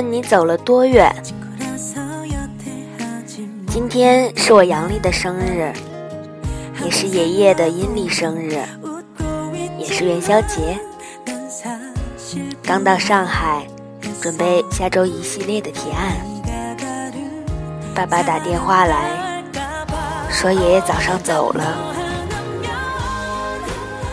[0.00, 1.14] 问你走了多远，
[3.68, 5.70] 今天是我阳历的生日，
[6.82, 8.58] 也是爷爷的阴历生日，
[9.76, 10.80] 也是元宵节。
[12.62, 13.66] 刚到上海，
[14.22, 16.16] 准备下周一系列的提案。
[17.94, 19.44] 爸爸打电话来
[20.30, 21.76] 说爷爷早上走了，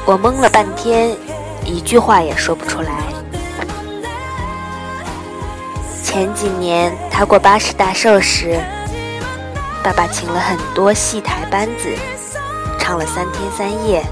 [0.06, 1.16] 我懵了半天，
[1.64, 3.17] 一句话也说不出来。
[6.18, 8.60] 前几年他过八十大寿时，
[9.84, 11.96] 爸爸请了很多戏台班子，
[12.80, 14.04] 唱了三天三夜，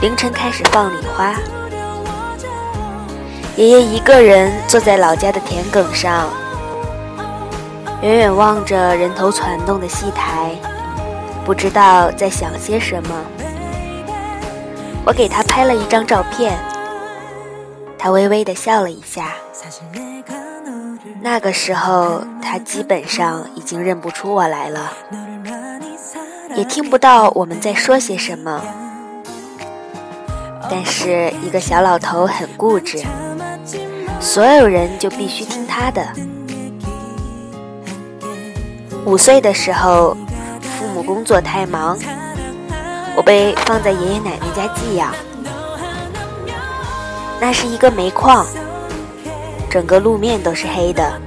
[0.00, 1.32] 凌晨开始放礼花。
[3.54, 6.28] 爷爷一个人坐在老家的田埂上，
[8.02, 10.50] 远远望着人头攒动的戏台，
[11.44, 13.14] 不知道在想些什么。
[15.06, 16.58] 我给他拍了一张照片，
[17.96, 19.34] 他微微的笑了一下。
[21.26, 24.92] 那个时候，他基本上已经认不出我来了，
[26.54, 28.62] 也听不到我们在说些什么。
[30.70, 33.02] 但是，一个小老头很固执。
[34.20, 36.06] 所有人就必须听他的。
[39.06, 40.14] 五岁的时候，
[40.60, 41.96] 父母工作太忙，
[43.16, 45.10] 我被放在爷爷奶奶家寄养。
[47.40, 48.46] 那是一个煤矿，
[49.74, 51.20] 整个路面都是黑的，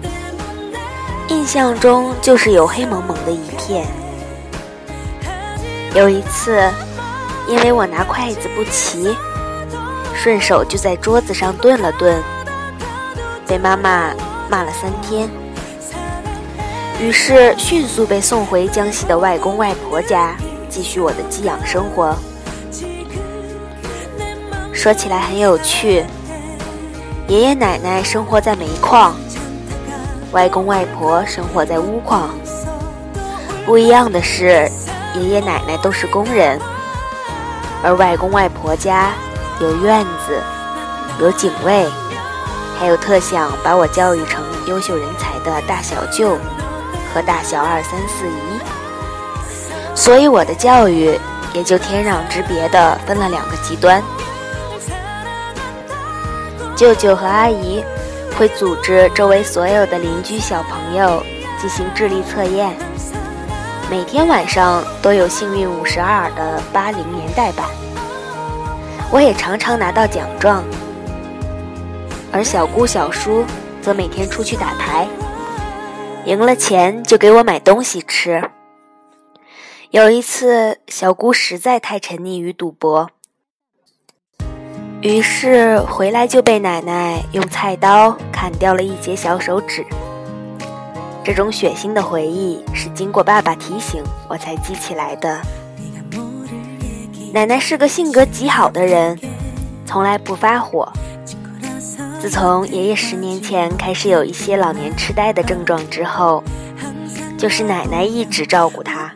[1.27, 3.85] 印象中就是有黑蒙蒙的一片。
[5.93, 6.57] 有一次，
[7.45, 9.13] 因为我拿筷子不齐，
[10.15, 12.23] 顺手就在桌子上顿了顿。
[13.45, 14.13] 被妈妈
[14.49, 15.29] 骂了三天，
[17.01, 20.37] 于是迅速被送回江西的外公外婆家，
[20.69, 22.15] 继续我的寄养生活。
[24.71, 26.05] 说起来很有趣，
[27.27, 29.13] 爷爷奶奶生活在煤矿，
[30.31, 32.29] 外公外婆生活在钨矿。
[33.65, 34.65] 不一样的是，
[35.13, 36.57] 爷爷奶奶都是工人，
[37.83, 39.11] 而外公外婆家
[39.59, 40.41] 有院子，
[41.19, 41.85] 有警卫。
[42.79, 46.37] 还有特想把我教育成优秀人才的大小舅
[47.13, 48.61] 和大小二三四姨，
[49.95, 51.19] 所以我的教育
[51.53, 54.01] 也就天壤之别的分了两个极端。
[56.77, 57.83] 舅舅和阿姨
[58.37, 61.23] 会组织周围所有的邻居小朋友
[61.59, 62.77] 进行智力测验，
[63.89, 67.65] 每天晚上都有幸运五十二的八零年代版，
[69.11, 70.63] 我也常常拿到奖状。
[72.31, 73.43] 而小姑、小叔
[73.81, 75.07] 则每天出去打牌，
[76.25, 78.51] 赢了钱就给我买东西吃。
[79.89, 83.09] 有一次，小姑实在太沉溺于赌博，
[85.01, 89.85] 于是回来就被奶奶用菜刀砍掉了一截小手指。
[91.23, 95.39] 这种血腥的回忆是经过爸爸提醒我才记起来的。
[97.33, 99.19] 奶奶是个性格极好的人，
[99.85, 100.91] 从来不发火。
[102.19, 106.43] 自从爷爷十年前开始有一些老年痴呆的症状之后，
[107.37, 109.13] 就是奶奶一直照顾他。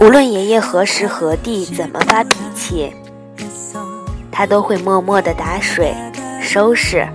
[0.00, 2.94] 无论爷爷何时何地怎么发脾气，
[4.40, 5.94] 他都会默默地打水、
[6.40, 7.06] 收拾，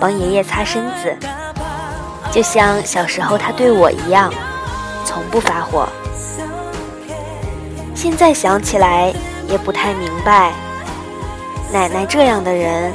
[0.00, 1.14] 帮爷爷擦身子，
[2.30, 4.32] 就像小时候他对我一样，
[5.04, 5.86] 从不发火。
[7.94, 9.12] 现在想起来
[9.48, 10.54] 也不太明白，
[11.70, 12.90] 奶奶这样的人。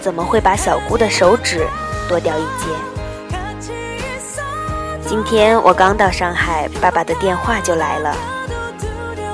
[0.00, 1.66] 怎么会把小姑的手指
[2.08, 3.66] 剁掉一截？
[5.04, 8.16] 今天我刚到上海，爸爸的电话就来了。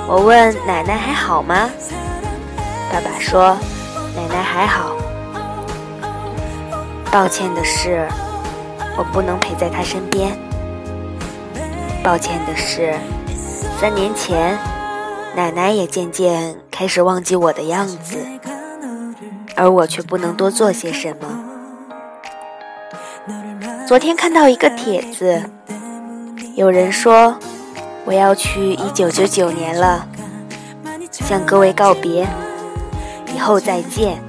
[0.09, 1.69] 我问奶奶还好吗？
[2.93, 3.57] 爸爸说
[4.17, 4.97] 奶奶还好。
[7.11, 8.09] 抱歉的是，
[8.97, 10.37] 我不能陪在她身边。
[12.03, 12.95] 抱歉的是，
[13.79, 14.59] 三年前，
[15.37, 18.19] 奶奶也渐渐开始忘记我的样子。
[19.57, 21.45] 而我却不能多做些什么。
[23.87, 25.43] 昨天看到一个帖子，
[26.55, 27.37] 有人说
[28.07, 30.07] 我要去一九九九年了，
[31.11, 32.27] 向各位告别，
[33.41, 34.23] 后再见。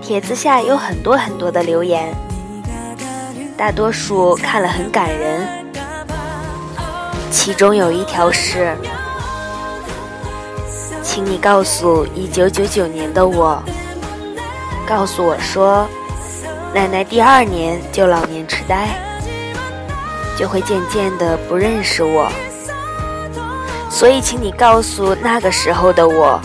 [0.00, 2.12] 帖子下有很多很多的留言，
[3.56, 5.46] 大多数看了很感人，
[7.30, 8.76] 其中有一条是。
[11.02, 13.62] 请你告诉一九九九年的我，
[14.86, 15.86] 告诉我说，
[16.74, 18.88] 奶奶第二年就老年痴呆，
[20.36, 22.30] 就会渐渐的不认识我。
[23.90, 26.40] 所以，请你告诉那个时候的我，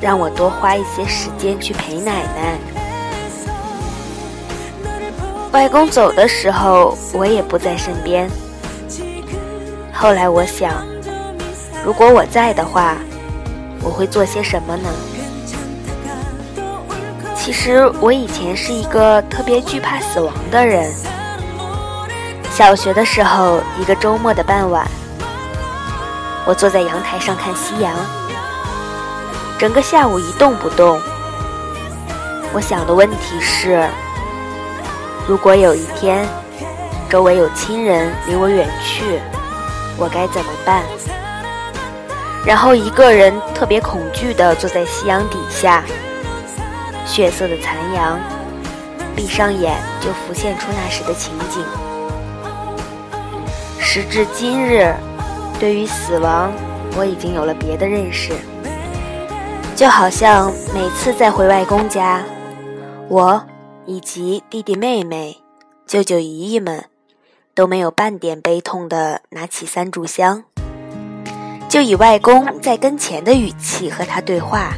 [0.00, 2.58] 让我多花一些时间去陪奶奶。
[5.52, 8.28] 外公走的时候，我也不在身边。
[9.92, 10.84] 后来我想，
[11.84, 12.96] 如果我在的话，
[13.80, 14.88] 我会做些什么呢？
[17.36, 20.90] 其实我以前是一个特别惧怕死亡的人。
[22.50, 24.86] 小学的时候，一个周末的傍晚，
[26.46, 27.94] 我坐在阳台上看夕阳，
[29.58, 31.00] 整个下午一动不动。
[32.52, 33.88] 我想的问题是：
[35.26, 36.26] 如果有一天，
[37.08, 39.20] 周围有亲人离我远去，
[39.96, 40.82] 我该怎么办？
[42.44, 45.82] 然后一个人特别恐惧地坐在夕阳底下。
[47.06, 48.18] 血色的残阳，
[49.14, 51.64] 闭上眼就浮现出那时的情景。
[53.78, 54.94] 时至今日，
[55.60, 56.52] 对于死亡，
[56.96, 58.32] 我已经有了别的认识。
[59.76, 62.22] 就好像每次在回外公家，
[63.08, 63.44] 我
[63.86, 65.36] 以及弟弟妹妹、
[65.84, 66.84] 舅舅姨姨们，
[67.56, 70.44] 都没有半点悲痛的拿起三炷香，
[71.68, 74.74] 就以外公在跟前的语气和他对话。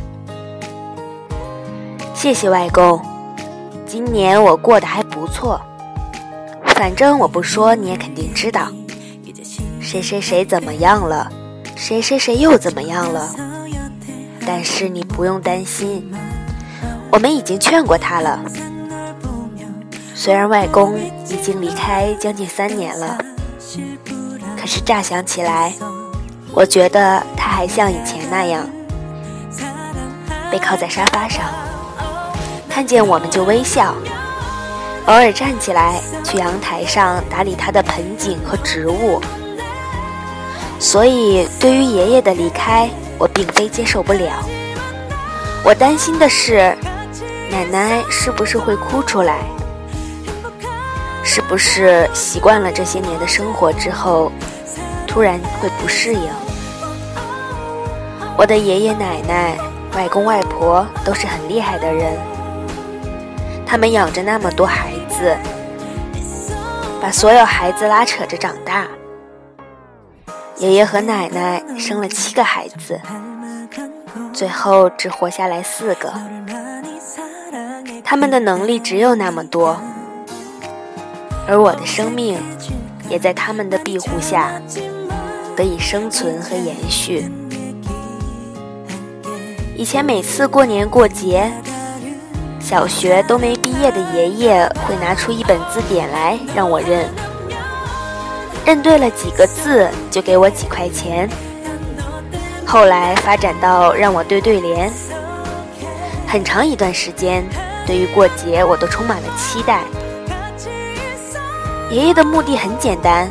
[2.14, 2.98] 谢谢外公，
[3.84, 5.60] 今年我过得还不错。
[6.64, 8.69] 反正我不说你也肯定知道，
[9.78, 11.31] 谁谁谁怎么样了，
[11.76, 13.56] 谁谁谁又怎么样了。
[14.46, 16.08] 但是你不用担心，
[17.10, 18.40] 我们已经劝过他了。
[20.14, 20.96] 虽然外公
[21.28, 23.19] 已经离开将近三年了，
[24.58, 25.75] 可是乍想起来，
[26.52, 28.64] 我觉得他还像以前那样，
[30.50, 31.44] 背靠在沙发上。
[32.69, 33.94] 看见我们就微笑，
[35.06, 39.20] 偶尔站起来去阳台上打理他的盆景和植物。
[40.78, 42.88] 所以，对于爷爷的离开，
[43.19, 44.43] 我并非接受不了。
[45.65, 46.77] 我担心的是，
[47.51, 49.39] 奶奶是不是会哭出来？
[51.25, 54.31] 是不是习惯了这些年的生活之后，
[55.07, 56.31] 突然会不适应？
[58.39, 59.57] 我的爷爷奶奶、
[59.95, 62.17] 外公外婆都是很厉害的人。
[63.67, 65.37] 他们养着那么多孩子，
[67.03, 68.87] 把所有孩子拉扯着长大。
[70.58, 73.00] 爷爷和奶奶生了七个孩子，
[74.32, 76.12] 最后只活下来四个。
[78.03, 79.79] 他们的能力只有那么多，
[81.47, 82.38] 而我的生命
[83.08, 84.61] 也在他们的庇护下
[85.55, 87.31] 得以生存和延续。
[89.76, 91.53] 以前每次过年过节。
[92.58, 97.08] 小学都没毕业的爷爷会拿出一本字典来让我认，
[98.67, 101.31] 认对了几个字就给我几块钱。
[102.67, 104.93] 后来发展到让我对对联，
[106.27, 107.47] 很长一段时间，
[107.87, 109.83] 对于过节我都充满了期待。
[111.93, 113.31] 爷爷的目的很简单，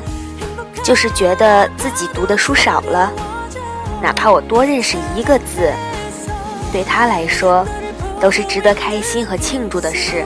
[0.81, 3.11] 就是觉得自己读的书少了，
[4.01, 5.69] 哪怕我多认识一个字，
[6.71, 7.65] 对他来说。
[8.21, 10.25] 都是值得开心和庆祝的事。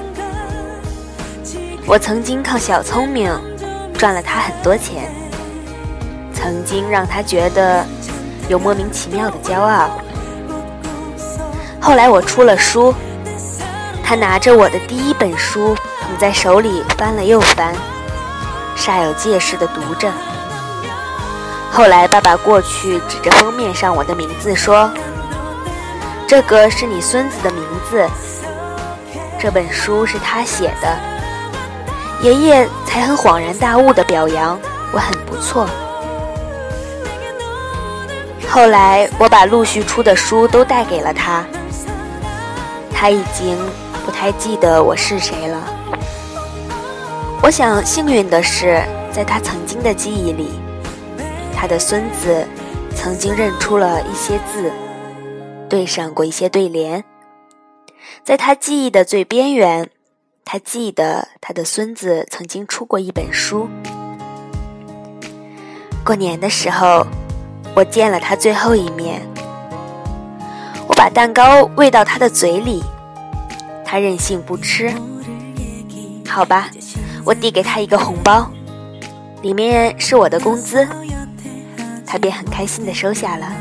[1.87, 3.27] 我曾经靠小聪明
[3.99, 5.11] 赚了他很多钱，
[6.33, 7.85] 曾经让他觉得
[8.47, 9.89] 有莫名其妙的骄傲。
[11.81, 12.95] 后来我出了书，
[14.01, 17.75] 他拿着我的第一本书捧在手里翻了又翻，
[18.77, 20.09] 煞有介事地读着。
[21.69, 24.89] 后来爸爸过去指着封面上我的名字说。
[26.25, 28.07] 这个是你孙子的名字，
[29.39, 31.08] 这本书是他写的。
[32.21, 34.59] 爷爷才很恍然大悟的表扬
[34.91, 35.67] 我很不错。
[38.49, 41.45] 后来我把陆续出的书都带给了他，
[42.91, 43.57] 他已经
[44.05, 45.63] 不太记得我是谁了。
[47.41, 50.49] 我想幸运的是，在他曾经的记忆里，
[51.55, 52.45] 他的孙子
[52.95, 54.71] 曾经认出了一些字。
[55.69, 57.03] 对上过一些对联，
[58.25, 59.87] 在他记忆的最边缘，
[60.51, 63.69] 他记得他的孙子曾经出过一本书。
[66.03, 67.05] 过年的时候，
[67.75, 69.21] 我见了他最后一面，
[70.87, 72.83] 我把蛋糕喂到他的嘴里，
[73.85, 74.91] 他任性不吃。
[76.27, 76.71] 好吧，
[77.23, 78.49] 我递给他一个红包，
[79.43, 80.87] 里面是我的工资，
[82.07, 83.51] 他便很开心的收下了。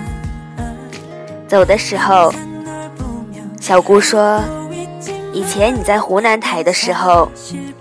[1.47, 2.33] 走的时候，
[3.61, 4.43] 小姑说
[5.33, 7.31] ：“以前你在湖南台的时候，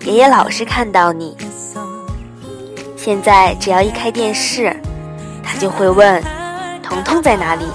[0.01, 1.35] 爷爷老是看到你。
[2.95, 4.75] 现在只要一开电视，
[5.43, 6.21] 他就会问
[6.83, 7.65] ：‘彤彤在哪里？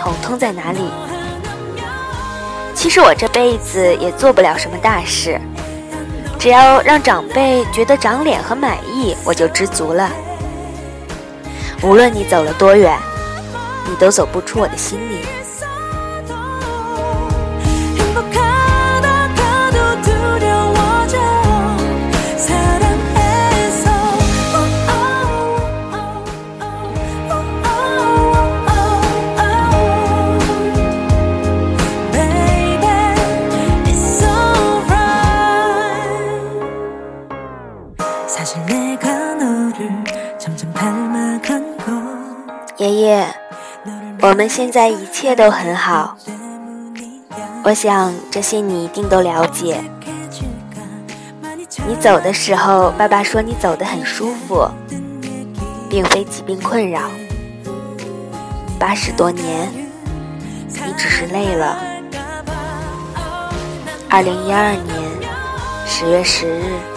[0.00, 0.80] 彤彤在哪里？’
[2.74, 5.40] 其实我这辈子也做不了什么大事，
[6.38, 10.10] 只要让长辈觉得长脸和满意，我就知足了。
[11.82, 12.98] 无论你走了多远，
[13.88, 15.20] 你都走不出我的心里。
[44.34, 46.16] 我们现在一切都很好。
[47.62, 49.80] 我想这些你一定都了解。
[51.86, 54.68] 你走的时候，爸爸说你走得很舒服，
[55.88, 57.02] 并非疾病困扰。
[58.76, 59.68] 八十多年，
[60.68, 61.78] 你只是累了。
[64.10, 64.84] 二零一二年
[65.86, 66.93] 十月十日。